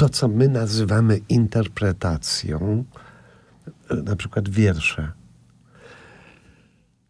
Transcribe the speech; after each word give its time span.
to, 0.00 0.08
co 0.08 0.28
my 0.28 0.48
nazywamy 0.48 1.20
interpretacją, 1.28 2.84
na 4.04 4.16
przykład 4.16 4.48
wiersze, 4.48 5.12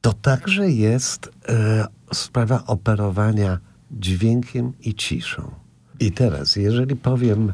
to 0.00 0.12
także 0.12 0.70
jest 0.70 1.30
e, 1.48 1.86
sprawa 2.12 2.64
operowania 2.66 3.58
dźwiękiem 3.90 4.72
i 4.80 4.94
ciszą. 4.94 5.54
I 6.00 6.12
teraz, 6.12 6.56
jeżeli 6.56 6.96
powiem 6.96 7.52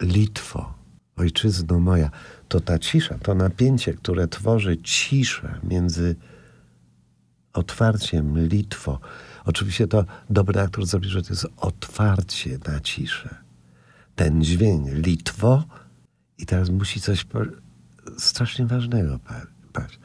Litwo, 0.00 0.74
ojczyzno 1.16 1.78
moja, 1.78 2.10
to 2.48 2.60
ta 2.60 2.78
cisza, 2.78 3.18
to 3.18 3.34
napięcie, 3.34 3.94
które 3.94 4.28
tworzy 4.28 4.76
ciszę 4.82 5.58
między 5.62 6.16
otwarciem 7.52 8.48
Litwo. 8.48 9.00
Oczywiście 9.44 9.86
to 9.86 10.04
dobry 10.30 10.60
aktor 10.60 10.86
zrobi, 10.86 11.08
że 11.08 11.22
to 11.22 11.28
jest 11.32 11.46
otwarcie 11.56 12.58
na 12.68 12.80
ciszę. 12.80 13.47
Ten 14.18 14.42
dźwięk 14.42 14.88
Litwo 15.06 15.64
i 16.38 16.46
teraz 16.46 16.70
musi 16.70 17.00
coś 17.00 17.26
strasznie 18.18 18.66
ważnego 18.66 19.18
paść. 19.72 20.00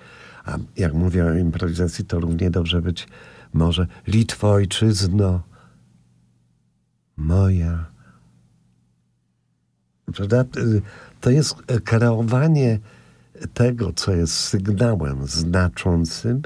A 0.46 0.58
jak 0.78 0.94
mówię 0.94 1.26
o 1.26 1.34
improwizacji, 1.34 2.06
to 2.06 2.20
równie 2.20 2.52
dobrze 2.52 2.82
być 2.82 3.08
może 3.54 3.88
Litwo, 4.08 4.52
ojczyzno 4.52 5.44
moja. 7.18 7.86
Prawda? 10.16 10.46
To 11.22 11.30
jest 11.30 11.56
kreowanie 11.84 12.80
tego, 13.54 13.94
co 13.94 14.16
jest 14.16 14.34
sygnałem 14.34 15.28
znaczącym, 15.28 16.42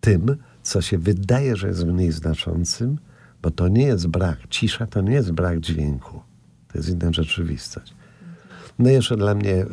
tym, 0.00 0.36
co 0.62 0.82
się 0.82 0.98
wydaje, 0.98 1.56
że 1.56 1.68
jest 1.68 1.84
mniej 1.84 2.12
znaczącym, 2.12 2.98
bo 3.42 3.50
to 3.50 3.68
nie 3.68 3.82
jest 3.82 4.06
brak, 4.06 4.38
cisza 4.50 4.86
to 4.86 5.00
nie 5.00 5.12
jest 5.12 5.32
brak 5.32 5.60
dźwięku. 5.60 6.23
To 6.74 6.78
jest 6.78 6.90
inna 6.90 7.12
rzeczywistość. 7.12 7.94
No 8.78 8.90
jeszcze 8.90 9.16
dla 9.16 9.34
mnie 9.34 9.54
e, 9.54 9.66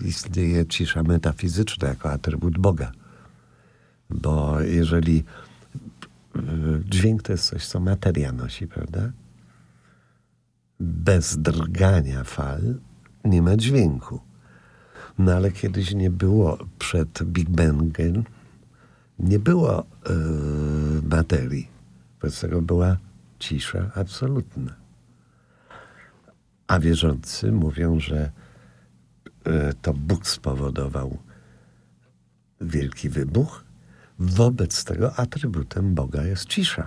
istnieje 0.00 0.66
cisza 0.66 1.02
metafizyczna 1.02 1.88
jako 1.88 2.10
atrybut 2.10 2.58
Boga. 2.58 2.92
Bo 4.10 4.60
jeżeli 4.60 5.24
e, 6.36 6.40
dźwięk 6.84 7.22
to 7.22 7.32
jest 7.32 7.46
coś, 7.46 7.66
co 7.66 7.80
materia 7.80 8.32
nosi, 8.32 8.66
prawda? 8.66 9.12
Bez 10.80 11.38
drgania 11.38 12.24
fal 12.24 12.74
nie 13.24 13.42
ma 13.42 13.56
dźwięku. 13.56 14.20
No 15.18 15.32
ale 15.32 15.50
kiedyś 15.52 15.94
nie 15.94 16.10
było 16.10 16.58
przed 16.78 17.22
Big 17.22 17.50
Bangiem, 17.50 18.24
nie 19.18 19.38
było 19.38 19.86
yy, 20.08 21.02
materii. 21.10 21.68
Wobec 22.20 22.40
tego 22.40 22.62
była 22.62 22.96
cisza 23.38 23.90
absolutna. 23.94 24.83
A 26.74 26.78
wierzący 26.78 27.52
mówią, 27.52 28.00
że 28.00 28.30
yy, 29.46 29.74
to 29.82 29.94
Bóg 29.94 30.26
spowodował 30.26 31.18
wielki 32.60 33.08
wybuch. 33.08 33.64
Wobec 34.18 34.84
tego 34.84 35.14
atrybutem 35.16 35.94
Boga 35.94 36.24
jest 36.24 36.46
cisza. 36.46 36.86